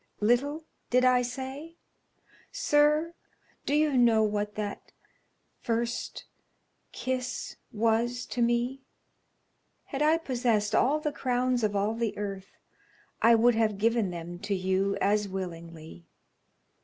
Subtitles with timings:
[0.19, 1.75] 'Little,' did I say?
[2.51, 3.13] Sir,
[3.67, 4.91] do you know what that
[5.61, 6.25] first
[6.91, 8.81] kiss was to me?
[9.85, 12.57] Had I possessed all the crowns of all the earth
[13.21, 16.07] I would have given them to you as willingly.